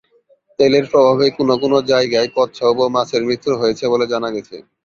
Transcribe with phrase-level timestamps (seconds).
[0.59, 4.57] তেলের প্রভাবে কোনও কোনও জায়গায় কচ্ছপ ও মাছের মৃত্যু হয়েছে বলে জানা গেছে।.